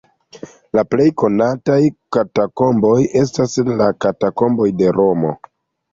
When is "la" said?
0.77-0.83, 3.83-3.91